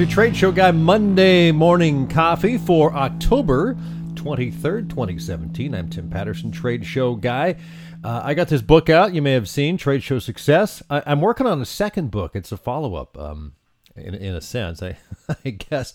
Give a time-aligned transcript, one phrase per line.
[0.00, 3.74] To Trade Show Guy Monday Morning Coffee for October
[4.14, 5.74] 23rd, 2017.
[5.74, 7.56] I'm Tim Patterson, Trade Show Guy.
[8.02, 10.82] Uh, I got this book out you may have seen, Trade Show Success.
[10.88, 12.34] I, am working on a second book.
[12.34, 13.52] It's a follow up, um,
[13.94, 14.96] in, in a sense, I,
[15.44, 15.92] I guess.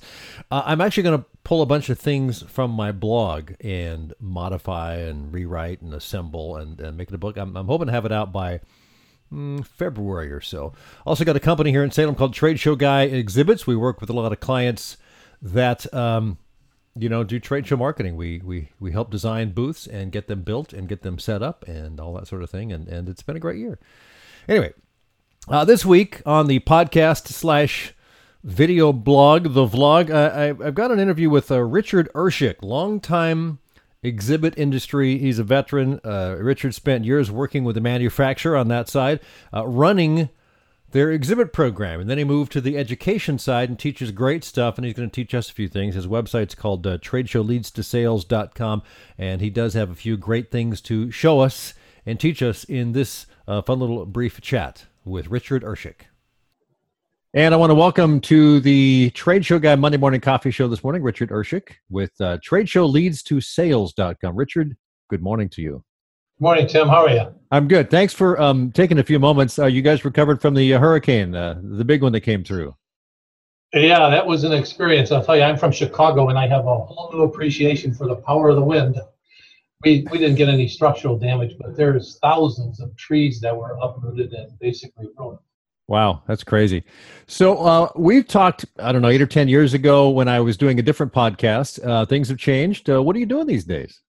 [0.51, 4.97] Uh, I'm actually going to pull a bunch of things from my blog and modify
[4.97, 7.37] and rewrite and assemble and, and make it a book.
[7.37, 8.59] I'm, I'm hoping to have it out by
[9.63, 10.73] February or so.
[11.05, 13.67] Also, got a company here in Salem called Trade Show Guy Exhibits.
[13.67, 14.97] We work with a lot of clients
[15.41, 15.91] that.
[15.93, 16.37] Um,
[16.97, 18.15] you know, do trade show marketing.
[18.15, 21.67] We we we help design booths and get them built and get them set up
[21.67, 22.71] and all that sort of thing.
[22.71, 23.79] And and it's been a great year.
[24.47, 24.73] Anyway,
[25.47, 27.93] uh, this week on the podcast slash
[28.43, 33.59] video blog, the vlog, uh, I, have got an interview with uh, Richard Erschik, longtime
[34.05, 35.17] exhibit industry.
[35.17, 35.99] He's a veteran.
[36.03, 39.19] Uh, Richard spent years working with the manufacturer on that side,
[39.53, 40.29] uh, running
[40.91, 41.99] their exhibit program.
[41.99, 44.77] And then he moved to the education side and teaches great stuff.
[44.77, 45.95] And he's going to teach us a few things.
[45.95, 48.83] His website's called uh, tradeshowleadstosales.com.
[49.17, 51.73] And he does have a few great things to show us
[52.05, 56.05] and teach us in this uh, fun little brief chat with Richard Erschik.
[57.35, 60.85] And I want to welcome to the Trade Show Guy Monday Morning Coffee Show this
[60.85, 64.35] morning, Richard Erschik with uh, tradeshowleadstosales.com.
[64.37, 64.77] Richard,
[65.09, 65.83] good morning to you.
[66.37, 66.87] Good Morning, Tim.
[66.87, 67.35] How are you?
[67.51, 67.89] I'm good.
[67.89, 69.59] Thanks for um, taking a few moments.
[69.59, 72.73] Uh, you guys recovered from the uh, hurricane, uh, the big one that came through.
[73.73, 75.11] Yeah, that was an experience.
[75.11, 78.15] I'll tell you, I'm from Chicago, and I have a whole new appreciation for the
[78.15, 78.95] power of the wind.
[79.83, 84.31] We we didn't get any structural damage, but there's thousands of trees that were uprooted
[84.31, 85.39] and basically ruined.
[85.87, 86.83] Wow, that's crazy.
[87.27, 90.57] So uh, we've talked, I don't know, eight or ten years ago when I was
[90.57, 91.85] doing a different podcast.
[91.85, 92.89] Uh, things have changed.
[92.89, 94.01] Uh, what are you doing these days?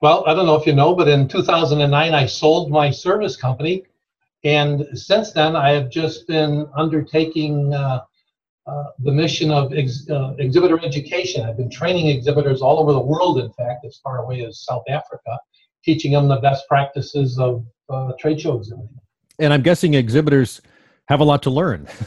[0.00, 3.84] Well, I don't know if you know, but in 2009, I sold my service company.
[4.44, 8.00] And since then, I have just been undertaking uh,
[8.66, 11.44] uh, the mission of ex- uh, exhibitor education.
[11.44, 14.84] I've been training exhibitors all over the world, in fact, as far away as South
[14.88, 15.38] Africa,
[15.84, 19.00] teaching them the best practices of uh, trade show exhibiting.
[19.38, 20.62] And I'm guessing exhibitors
[21.10, 21.86] have a lot to learn.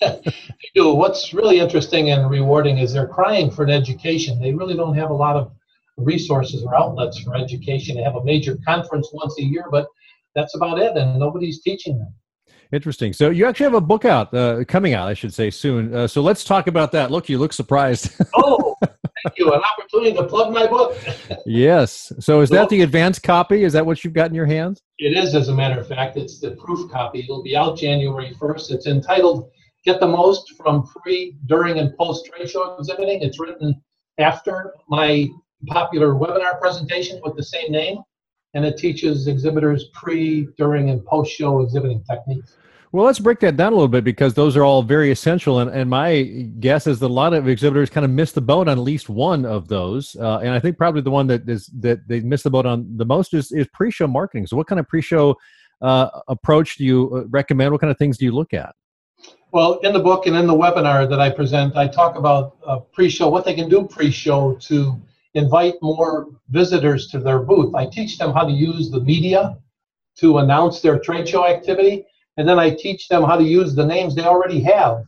[0.74, 0.94] do.
[0.94, 4.40] What's really interesting and rewarding is they're crying for an education.
[4.40, 5.52] They really don't have a lot of
[5.96, 7.96] resources or outlets for education.
[7.96, 9.86] They have a major conference once a year, but
[10.34, 12.14] that's about it, and nobody's teaching them.
[12.70, 13.12] Interesting.
[13.12, 15.94] So you actually have a book out, uh, coming out, I should say, soon.
[15.94, 17.10] Uh, so let's talk about that.
[17.10, 18.12] Look, you look surprised.
[18.34, 18.76] oh,
[19.22, 19.52] thank you.
[19.52, 20.96] An opportunity to plug my book.
[21.46, 22.12] yes.
[22.20, 23.64] So is that the advanced copy?
[23.64, 24.82] Is that what you've got in your hands?
[24.98, 26.16] It is, as a matter of fact.
[26.16, 27.20] It's the proof copy.
[27.20, 28.72] It'll be out January 1st.
[28.72, 29.50] It's entitled
[29.84, 33.22] Get the Most from Pre, During, and Post Trade Show Exhibiting.
[33.22, 33.80] It's written
[34.18, 35.28] after my
[35.66, 37.98] popular webinar presentation with the same name,
[38.54, 42.56] and it teaches exhibitors pre, during, and post show exhibiting techniques.
[42.98, 45.60] Well, let's break that down a little bit because those are all very essential.
[45.60, 46.22] And, and my
[46.58, 49.08] guess is that a lot of exhibitors kind of miss the boat on at least
[49.08, 50.16] one of those.
[50.16, 52.96] Uh, and I think probably the one that is that they miss the boat on
[52.96, 54.48] the most is, is pre-show marketing.
[54.48, 55.36] So, what kind of pre-show
[55.80, 57.70] uh, approach do you uh, recommend?
[57.70, 58.74] What kind of things do you look at?
[59.52, 62.78] Well, in the book and in the webinar that I present, I talk about uh,
[62.78, 65.00] pre-show, what they can do pre-show to
[65.34, 67.76] invite more visitors to their booth.
[67.76, 69.56] I teach them how to use the media
[70.16, 72.04] to announce their trade show activity,
[72.38, 75.02] and then I teach them how to use the names they already have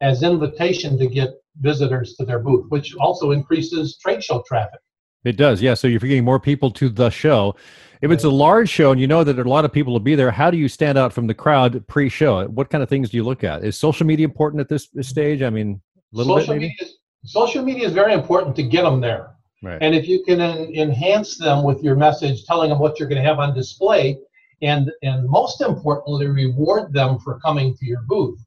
[0.00, 4.80] as invitation to get visitors to their booth, which also increases trade show traffic.
[5.24, 5.74] It does, yeah.
[5.74, 7.54] So you're getting more people to the show.
[8.00, 9.92] If it's a large show and you know that there are a lot of people
[9.92, 12.46] will be there, how do you stand out from the crowd pre-show?
[12.46, 13.62] What kind of things do you look at?
[13.62, 15.42] Is social media important at this stage?
[15.42, 15.82] I mean,
[16.14, 16.76] a little social bit maybe.
[16.80, 16.94] Media,
[17.26, 19.34] social media is very important to get them there.
[19.62, 19.76] Right.
[19.82, 23.22] And if you can en- enhance them with your message, telling them what you're going
[23.22, 24.18] to have on display,
[24.62, 28.38] and and most importantly, reward them for coming to your booth.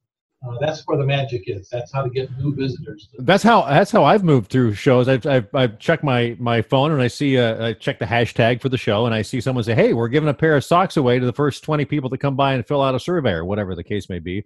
[0.46, 1.68] Uh, that's where the magic is.
[1.70, 3.08] That's how to get new visitors.
[3.18, 5.08] That's how that's how I've moved through shows.
[5.08, 8.60] I've I've, I've checked my my phone and I see uh, I check the hashtag
[8.60, 10.96] for the show and I see someone say, "Hey, we're giving a pair of socks
[10.96, 13.44] away to the first twenty people that come by and fill out a survey or
[13.44, 14.44] whatever the case may be."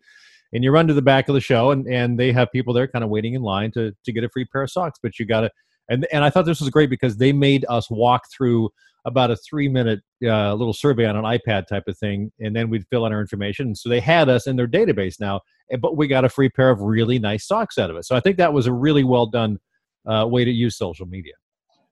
[0.52, 2.86] And you run to the back of the show and and they have people there
[2.86, 5.26] kind of waiting in line to to get a free pair of socks, but you
[5.26, 5.50] got to
[5.88, 8.70] and and I thought this was great because they made us walk through
[9.08, 12.70] about a three minute uh, little survey on an iPad type of thing, and then
[12.70, 13.74] we'd fill in our information.
[13.74, 15.40] So they had us in their database now,
[15.80, 18.04] but we got a free pair of really nice socks out of it.
[18.04, 19.58] So I think that was a really well done
[20.06, 21.32] uh, way to use social media.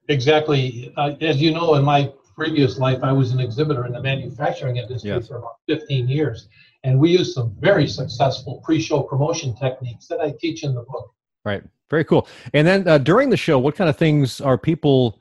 [0.09, 0.93] Exactly.
[0.97, 4.77] Uh, as you know, in my previous life, I was an exhibitor in the manufacturing
[4.77, 5.27] industry yes.
[5.27, 6.49] for about 15 years,
[6.85, 11.11] and we used some very successful pre-show promotion techniques that I teach in the book.
[11.45, 11.63] Right.
[11.89, 12.29] Very cool.
[12.53, 15.21] And then uh, during the show, what kind of things are people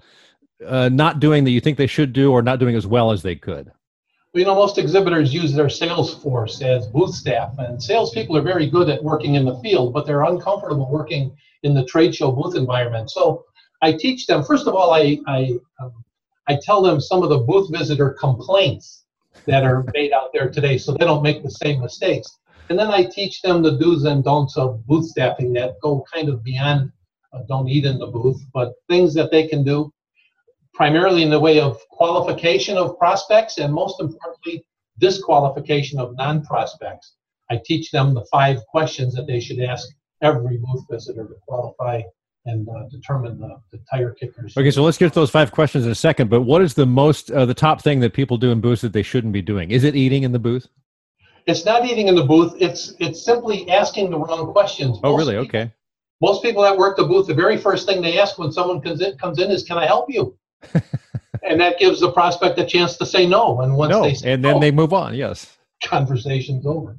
[0.66, 3.22] uh, not doing that you think they should do or not doing as well as
[3.22, 3.72] they could?
[4.34, 8.42] Well, you know, most exhibitors use their sales force as booth staff, and salespeople are
[8.42, 12.31] very good at working in the field, but they're uncomfortable working in the trade show
[12.31, 13.10] booth environment.
[13.10, 13.46] So
[13.81, 14.44] I teach them.
[14.44, 16.04] First of all, I I, um,
[16.48, 19.06] I tell them some of the booth visitor complaints
[19.46, 22.38] that are made out there today, so they don't make the same mistakes.
[22.69, 26.30] And then I teach them the do's and don'ts of booth staffing that go kind
[26.30, 26.92] of beyond
[27.31, 29.94] uh, don't eat in the booth, but things that they can do
[30.75, 34.63] primarily in the way of qualification of prospects and most importantly,
[35.00, 37.16] disqualification of non-prospects.
[37.50, 39.88] I teach them the five questions that they should ask
[40.22, 42.01] every booth visitor to qualify
[42.45, 44.56] and uh, determine the, the tire kickers.
[44.56, 46.30] Okay, so let's get to those five questions in a second.
[46.30, 48.94] But what is the most, uh, the top thing that people do in booths that
[48.94, 49.72] they shouldn't be doing?
[49.72, 50.68] Is it eating in the booth?
[51.48, 52.56] It's not eating in the booth.
[52.60, 55.00] It's it's simply asking the wrong questions.
[55.04, 55.44] Oh, most really?
[55.44, 55.74] People, okay.
[56.19, 59.01] Most people that work the booth, the very first thing they ask when someone comes
[59.01, 60.36] in, comes in is, "Can I help you?"
[61.44, 63.62] and that gives the prospect a chance to say no.
[63.62, 65.15] And once no, they say and then no, they move on.
[65.15, 66.97] Yes, conversation's over.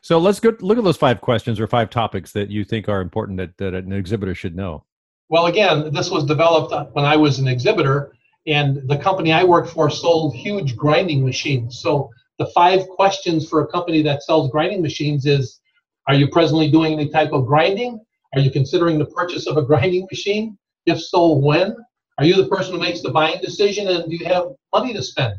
[0.00, 3.00] So let's go look at those five questions or five topics that you think are
[3.00, 4.84] important that, that an exhibitor should know.
[5.28, 8.12] Well, again, this was developed when I was an exhibitor,
[8.46, 11.80] and the company I worked for sold huge grinding machines.
[11.80, 15.60] So the five questions for a company that sells grinding machines is:
[16.06, 18.00] Are you presently doing any type of grinding?
[18.34, 20.56] Are you considering the purchase of a grinding machine?
[20.86, 21.76] If so, when?
[22.18, 25.02] Are you the person who makes the buying decision and do you have money to
[25.02, 25.34] spend?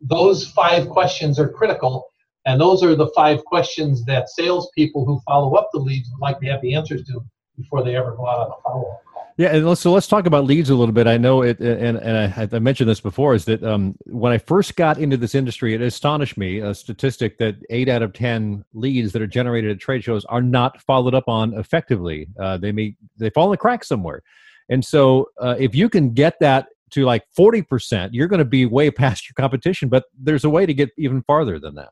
[0.00, 2.06] Those five questions are critical,
[2.46, 6.40] and those are the five questions that salespeople who follow up the leads would like
[6.40, 7.20] to have the answers to
[7.58, 9.02] before they ever go out on a follow up.
[9.36, 11.06] Yeah, and so let's talk about leads a little bit.
[11.06, 14.38] I know it, and and I, I mentioned this before, is that um, when I
[14.38, 18.64] first got into this industry, it astonished me a statistic that eight out of ten
[18.72, 22.26] leads that are generated at trade shows are not followed up on effectively.
[22.40, 24.22] Uh, they may they fall in the cracks somewhere.
[24.68, 28.66] And so uh, if you can get that to like 40%, you're going to be
[28.66, 31.90] way past your competition, but there's a way to get even farther than that.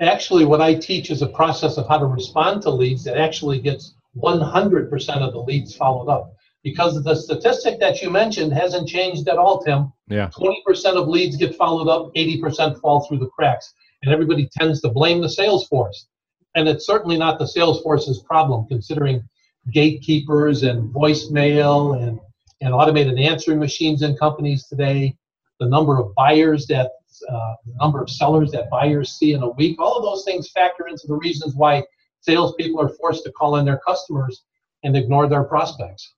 [0.00, 3.60] Actually, what I teach is a process of how to respond to leads that actually
[3.60, 6.34] gets 100% of the leads followed up.
[6.62, 9.92] Because the statistic that you mentioned hasn't changed at all, Tim.
[10.08, 10.28] Yeah.
[10.28, 13.74] 20% of leads get followed up, 80% fall through the cracks.
[14.02, 16.06] And everybody tends to blame the sales force.
[16.54, 19.28] And it's certainly not the sales force's problem, considering
[19.70, 22.18] gatekeepers and voicemail and,
[22.60, 25.16] and automated answering machines in companies today,
[25.60, 26.90] the number of buyers that,
[27.28, 30.50] uh, the number of sellers that buyers see in a week, all of those things
[30.50, 31.82] factor into the reasons why
[32.20, 34.42] salespeople are forced to call in their customers
[34.82, 36.14] and ignore their prospects.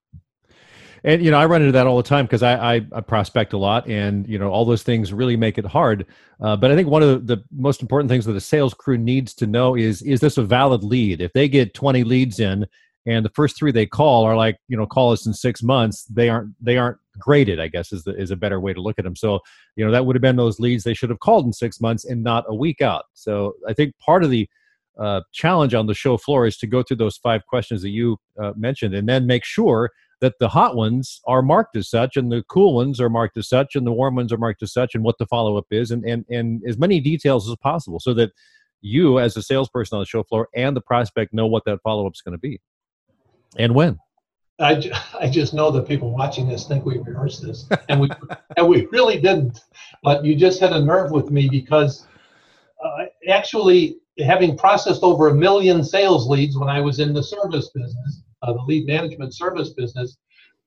[1.05, 3.53] And you know, I run into that all the time because I, I, I, prospect
[3.53, 6.07] a lot, and you know, all those things really make it hard.
[6.41, 8.97] Uh, but I think one of the, the, most important things that a sales crew
[8.97, 11.21] needs to know is: is this a valid lead?
[11.21, 12.67] If they get 20 leads in
[13.07, 16.05] and the first three they call are like you know call us in six months
[16.05, 18.99] they aren't they aren't graded i guess is the, is a better way to look
[18.99, 19.17] at them.
[19.17, 19.41] So
[19.77, 22.05] you know that would have been those leads they should have called in six months
[22.05, 23.05] and not a week out.
[23.15, 24.49] So i think part of the
[24.99, 28.17] uh, challenge on the show floor is to go through those five questions that you
[28.41, 29.91] uh, mentioned and then make sure
[30.21, 33.49] that the hot ones are marked as such and the cool ones are marked as
[33.49, 36.05] such and the warm ones are marked as such and what the follow-up is and,
[36.05, 38.31] and, and as many details as possible so that
[38.81, 42.15] you as a salesperson on the show floor and the prospect know what that follow-up
[42.15, 42.61] is going to be
[43.57, 43.99] and when?
[44.61, 44.81] I,
[45.19, 48.09] I just know that people watching this think we rehearsed this, and we
[48.57, 49.61] and we really didn't.
[50.03, 52.07] But you just hit a nerve with me because
[52.85, 57.71] uh, actually, having processed over a million sales leads when I was in the service
[57.75, 60.19] business, uh, the lead management service business,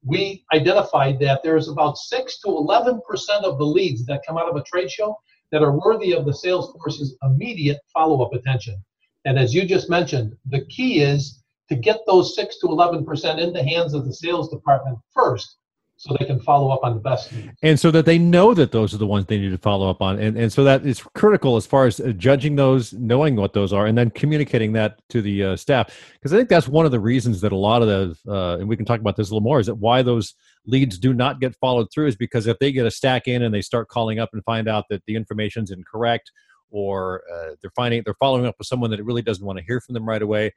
[0.03, 4.49] we identified that there's about six to eleven percent of the leads that come out
[4.49, 5.17] of a trade show
[5.53, 8.83] that are worthy of the sales force's immediate follow-up attention.
[9.23, 13.53] And as you just mentioned, the key is to get those 6 to 11% in
[13.53, 15.57] the hands of the sales department first
[15.99, 17.49] so they can follow up on the best needs.
[17.63, 19.99] And so that they know that those are the ones they need to follow up
[19.99, 20.19] on.
[20.19, 23.73] And, and so that is critical as far as uh, judging those, knowing what those
[23.73, 25.87] are, and then communicating that to the uh, staff.
[26.13, 28.69] Because I think that's one of the reasons that a lot of the, uh, and
[28.69, 30.35] we can talk about this a little more, is that why those
[30.67, 33.53] leads do not get followed through is because if they get a stack in and
[33.53, 36.31] they start calling up and find out that the information's incorrect
[36.69, 39.79] or uh, they're finding they're following up with someone that really doesn't want to hear
[39.79, 40.51] from them right away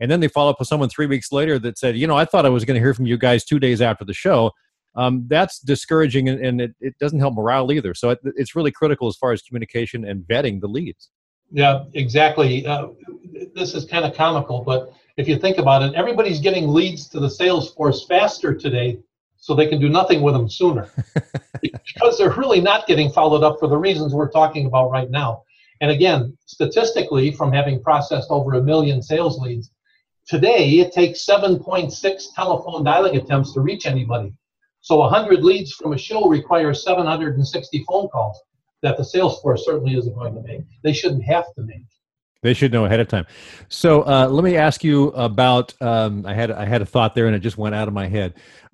[0.00, 2.24] and then they follow up with someone three weeks later that said, you know, I
[2.24, 4.52] thought I was going to hear from you guys two days after the show.
[4.94, 7.92] Um, that's discouraging and, and it, it, doesn't help morale either.
[7.92, 11.10] So it, it's really critical as far as communication and vetting the leads.
[11.50, 12.66] Yeah, exactly.
[12.66, 12.88] Uh,
[13.54, 17.20] this is kind of comical, but if you think about it, everybody's getting leads to
[17.20, 18.98] the sales force faster today
[19.36, 20.88] so they can do nothing with them sooner
[21.62, 25.42] because they're really not getting followed up for the reasons we're talking about right now.
[25.80, 29.70] And again, statistically, from having processed over a million sales leads,
[30.26, 34.32] Today, it takes 7.6 telephone dialing attempts to reach anybody.
[34.80, 38.40] So 100 leads from a show requires 760 phone calls.
[38.82, 40.62] that the sales force certainly isn't going to make.
[40.82, 41.84] They shouldn't have to make.
[42.42, 43.26] They should know ahead of time.
[43.68, 45.74] So uh, let me ask you about.
[45.80, 48.06] Um, I had I had a thought there, and it just went out of my
[48.06, 48.34] head.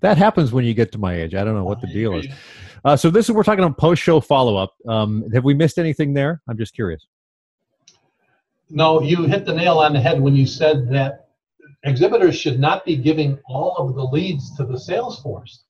[0.00, 1.34] that happens when you get to my age.
[1.34, 2.26] I don't know what the deal is.
[2.84, 4.74] Uh, so this is we're talking on post show follow up.
[4.86, 6.42] Um, have we missed anything there?
[6.48, 7.06] I'm just curious.
[8.72, 11.28] No, you hit the nail on the head when you said that
[11.82, 15.64] exhibitors should not be giving all of the leads to the sales force.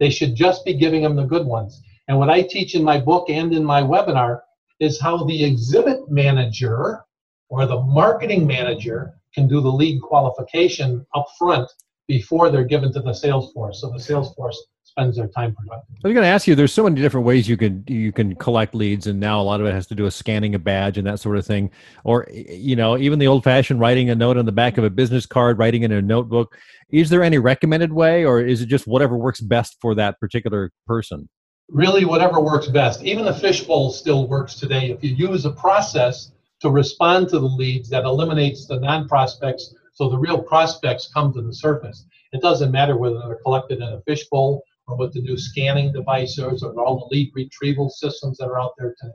[0.00, 1.82] They should just be giving them the good ones.
[2.08, 4.40] And what I teach in my book and in my webinar
[4.80, 7.04] is how the exhibit manager
[7.50, 11.70] or the marketing manager can do the lead qualification up front
[12.08, 13.82] before they're given to the sales force.
[13.82, 14.60] So the sales force
[14.96, 15.96] spends their time productively.
[16.04, 16.54] I was going to ask you.
[16.54, 19.60] There's so many different ways you can you can collect leads, and now a lot
[19.60, 21.70] of it has to do with scanning a badge and that sort of thing,
[22.04, 25.26] or you know, even the old-fashioned writing a note on the back of a business
[25.26, 26.56] card, writing in a notebook.
[26.88, 30.72] Is there any recommended way, or is it just whatever works best for that particular
[30.86, 31.28] person?
[31.68, 33.02] Really, whatever works best.
[33.02, 34.92] Even the fishbowl still works today.
[34.92, 40.08] If you use a process to respond to the leads that eliminates the non-prospects, so
[40.08, 42.06] the real prospects come to the surface.
[42.32, 46.72] It doesn't matter whether they're collected in a fishbowl with the new scanning devices or
[46.80, 49.12] all the lead retrieval systems that are out there today.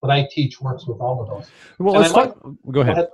[0.00, 1.50] What I teach works with all of those.
[1.78, 2.34] Well, let's might,
[2.70, 3.08] go ahead.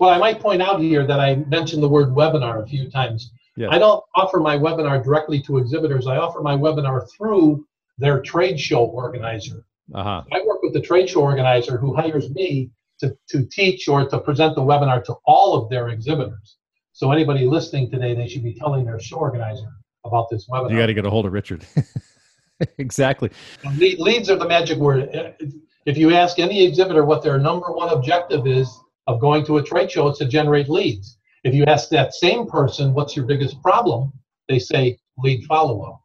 [0.00, 3.32] Well, I might point out here that I mentioned the word webinar a few times.
[3.56, 3.68] Yes.
[3.70, 6.08] I don't offer my webinar directly to exhibitors.
[6.08, 7.64] I offer my webinar through
[7.98, 9.64] their trade show organizer.
[9.94, 10.24] Uh-huh.
[10.32, 14.18] I work with the trade show organizer who hires me to, to teach or to
[14.18, 16.56] present the webinar to all of their exhibitors.
[16.92, 19.70] So anybody listening today, they should be telling their show organizer
[20.04, 20.70] about this webinar.
[20.70, 21.66] You got to get a hold of Richard.
[22.78, 23.30] exactly.
[23.76, 25.34] Leads are the magic word.
[25.86, 28.70] If you ask any exhibitor what their number one objective is
[29.06, 31.18] of going to a trade show, it's to generate leads.
[31.42, 34.12] If you ask that same person, what's your biggest problem?
[34.48, 36.00] They say lead follow up.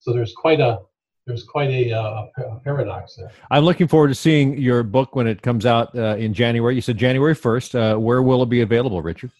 [0.00, 0.80] So there's quite a
[1.26, 3.32] there's quite a, uh, a, paradox there.
[3.50, 6.76] I'm looking forward to seeing your book when it comes out uh, in January.
[6.76, 7.74] You said January 1st.
[7.96, 9.32] Uh, where will it be available, Richard?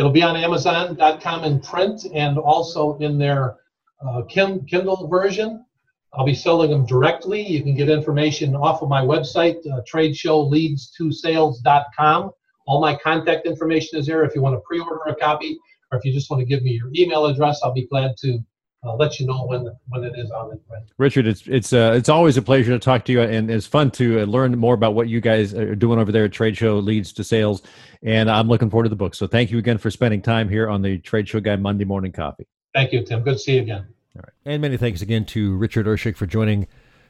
[0.00, 3.58] It'll be on Amazon.com in print and also in their
[4.00, 5.66] uh, Kindle version.
[6.14, 7.46] I'll be selling them directly.
[7.46, 12.30] You can get information off of my website, uh, tradeshowleads2sales.com.
[12.66, 15.58] All my contact information is there if you want to pre-order a copy
[15.92, 18.38] or if you just want to give me your email address, I'll be glad to
[18.84, 20.84] uh, let you know when when it is on in print.
[20.98, 23.90] Richard, it's it's uh, it's always a pleasure to talk to you, and it's fun
[23.92, 26.78] to uh, learn more about what you guys are doing over there at Trade Show
[26.78, 27.62] Leads to Sales.
[28.02, 29.14] And I'm looking forward to the book.
[29.14, 32.12] So thank you again for spending time here on the Trade Show Guy Monday Morning
[32.12, 32.46] Coffee.
[32.72, 33.22] Thank you, Tim.
[33.22, 33.86] Good to see you again.
[34.16, 36.66] All right, and many thanks again to Richard Erschik for joining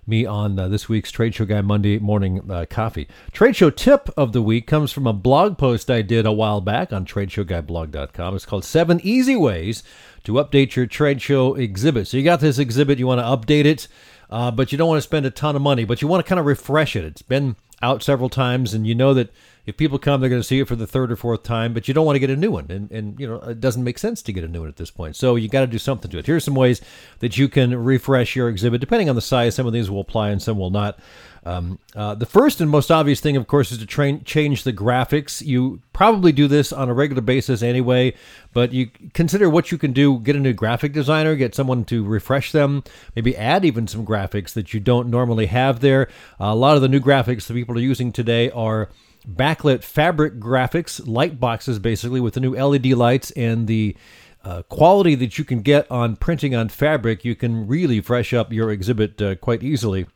[0.06, 3.06] me on uh, this week's Trade Show Guy Monday morning uh, coffee.
[3.32, 6.60] Trade show tip of the week comes from a blog post I did a while
[6.60, 8.34] back on tradeshowguyblog.com.
[8.34, 9.82] It's called Seven Easy Ways
[10.24, 12.08] to Update Your Trade Show Exhibit.
[12.08, 13.88] So you got this exhibit, you want to update it,
[14.30, 16.28] uh, but you don't want to spend a ton of money, but you want to
[16.28, 17.04] kind of refresh it.
[17.04, 19.32] It's been out several times, and you know that
[19.70, 21.86] if people come, they're going to see it for the third or fourth time, but
[21.86, 22.66] you don't want to get a new one.
[22.68, 24.90] And, and you know, it doesn't make sense to get a new one at this
[24.90, 25.14] point.
[25.16, 26.26] So you got to do something to it.
[26.26, 26.80] Here's some ways
[27.20, 28.80] that you can refresh your exhibit.
[28.80, 30.98] Depending on the size, some of these will apply and some will not.
[31.44, 34.72] Um, uh, the first and most obvious thing, of course, is to train, change the
[34.72, 35.40] graphics.
[35.40, 38.14] You probably do this on a regular basis anyway,
[38.52, 40.18] but you consider what you can do.
[40.18, 42.82] Get a new graphic designer, get someone to refresh them,
[43.14, 46.08] maybe add even some graphics that you don't normally have there.
[46.40, 48.90] Uh, a lot of the new graphics that people are using today are
[49.28, 53.96] backlit fabric graphics, light boxes basically with the new LED lights and the
[54.44, 58.52] uh, quality that you can get on printing on fabric, you can really fresh up
[58.52, 60.06] your exhibit uh, quite easily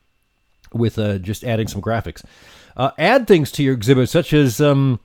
[0.72, 2.24] with uh, just adding some graphics.
[2.76, 4.98] Uh, add things to your exhibit, such as um,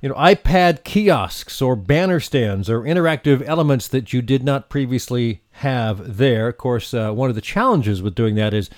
[0.00, 5.42] you know iPad kiosks or banner stands or interactive elements that you did not previously
[5.52, 6.48] have there.
[6.48, 8.70] Of course, uh, one of the challenges with doing that is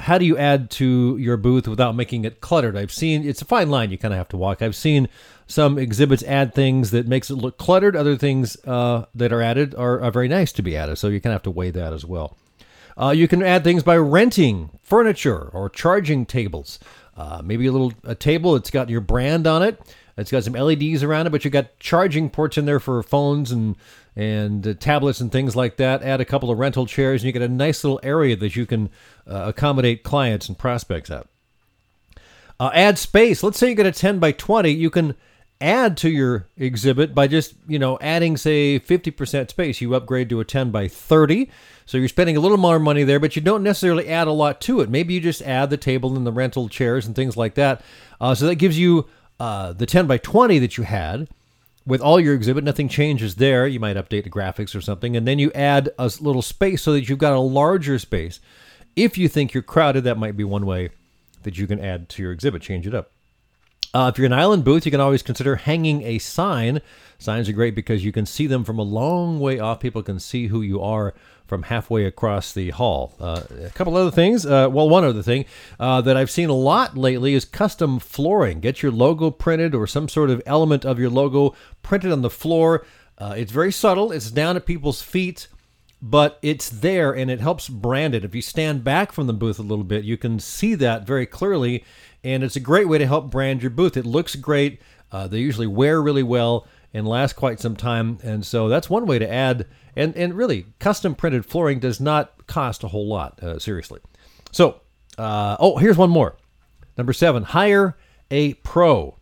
[0.00, 2.76] how do you add to your booth without making it cluttered?
[2.76, 4.62] I've seen it's a fine line you kind of have to walk.
[4.62, 5.08] I've seen
[5.46, 7.94] some exhibits add things that makes it look cluttered.
[7.94, 10.96] Other things uh, that are added are, are, very nice to be added.
[10.96, 12.36] So you kind of have to weigh that as well.
[12.96, 16.78] Uh, you can add things by renting furniture or charging tables.
[17.20, 19.78] Uh, maybe a little a table that's got your brand on it.
[20.16, 23.52] It's got some LEDs around it, but you got charging ports in there for phones
[23.52, 23.76] and
[24.16, 26.02] and uh, tablets and things like that.
[26.02, 28.64] Add a couple of rental chairs, and you get a nice little area that you
[28.64, 28.88] can
[29.26, 31.26] uh, accommodate clients and prospects at.
[32.58, 33.42] Uh, add space.
[33.42, 34.70] Let's say you get a 10 by 20.
[34.70, 35.14] You can
[35.60, 39.80] add to your exhibit by just you know adding say 50% space.
[39.80, 41.50] You upgrade to a 10 by 30.
[41.86, 44.60] So you're spending a little more money there, but you don't necessarily add a lot
[44.62, 44.88] to it.
[44.88, 47.82] Maybe you just add the table and the rental chairs and things like that.
[48.20, 49.08] Uh, so that gives you
[49.40, 51.28] uh, the 10 by 20 that you had
[51.86, 53.66] with all your exhibit, nothing changes there.
[53.66, 56.92] You might update the graphics or something, and then you add a little space so
[56.92, 58.40] that you've got a larger space.
[58.96, 60.90] if you think you're crowded, that might be one way
[61.44, 63.12] that you can add to your exhibit, change it up.
[63.92, 66.80] Uh, if you're an island booth, you can always consider hanging a sign.
[67.18, 69.80] Signs are great because you can see them from a long way off.
[69.80, 71.12] People can see who you are
[71.46, 73.16] from halfway across the hall.
[73.20, 74.46] Uh, a couple other things.
[74.46, 75.44] Uh, well, one other thing
[75.80, 78.60] uh, that I've seen a lot lately is custom flooring.
[78.60, 82.30] Get your logo printed or some sort of element of your logo printed on the
[82.30, 82.86] floor.
[83.18, 85.48] Uh, it's very subtle, it's down at people's feet
[86.02, 88.24] but it's there and it helps brand it.
[88.24, 91.26] If you stand back from the booth a little bit, you can see that very
[91.26, 91.84] clearly,
[92.24, 93.96] and it's a great way to help brand your booth.
[93.96, 94.80] It looks great.
[95.12, 99.06] Uh, they usually wear really well and last quite some time, and so that's one
[99.06, 99.66] way to add.
[99.96, 103.42] And and really, custom printed flooring does not cost a whole lot.
[103.42, 104.00] Uh, seriously.
[104.52, 104.80] So,
[105.18, 106.36] uh, oh, here's one more.
[106.96, 107.96] Number seven: hire
[108.30, 109.16] a pro.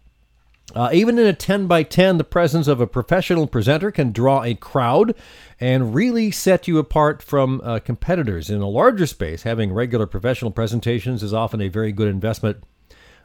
[0.74, 4.42] Uh, even in a 10 by 10, the presence of a professional presenter can draw
[4.42, 5.14] a crowd
[5.58, 8.50] and really set you apart from uh, competitors.
[8.50, 12.62] In a larger space, having regular professional presentations is often a very good investment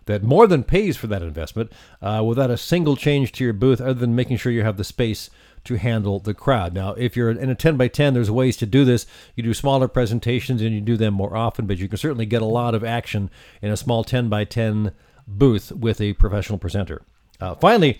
[0.05, 1.71] that more than pays for that investment
[2.01, 4.83] uh, without a single change to your booth other than making sure you have the
[4.83, 5.29] space
[5.63, 6.73] to handle the crowd.
[6.73, 9.05] Now, if you're in a 10 by 10, there's ways to do this.
[9.35, 12.41] You do smaller presentations and you do them more often, but you can certainly get
[12.41, 13.29] a lot of action
[13.61, 14.91] in a small 10 by 10
[15.25, 17.01] booth with a professional presenter.
[17.39, 17.99] Uh, finally,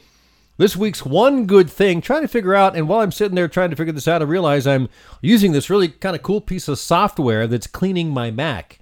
[0.58, 3.72] this week's one good thing, trying to figure out, and while I'm sitting there trying
[3.72, 4.88] to figure this out, I realize I'm
[5.22, 8.80] using this really kind of cool piece of software that's cleaning my Mac.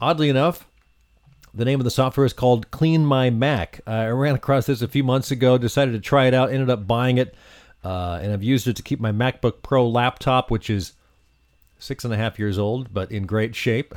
[0.00, 0.66] Oddly enough,
[1.52, 3.80] the name of the software is called Clean My Mac.
[3.86, 6.86] I ran across this a few months ago, decided to try it out, ended up
[6.86, 7.34] buying it,
[7.84, 10.92] uh, and I've used it to keep my MacBook Pro laptop, which is
[11.80, 13.94] six and a half years old, but in great shape.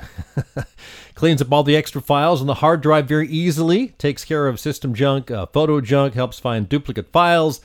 [1.15, 4.59] Cleans up all the extra files on the hard drive very easily, takes care of
[4.59, 7.61] system junk, uh, photo junk, helps find duplicate files,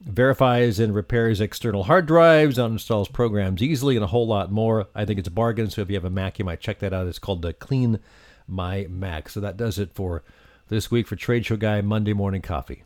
[0.00, 4.86] verifies and repairs external hard drives, uninstalls programs easily, and a whole lot more.
[4.94, 6.92] I think it's a bargain, so if you have a Mac, you might check that
[6.92, 7.06] out.
[7.06, 7.98] It's called the Clean
[8.46, 9.28] My Mac.
[9.28, 10.22] So that does it for
[10.68, 12.84] this week for Trade Show Guy Monday Morning Coffee.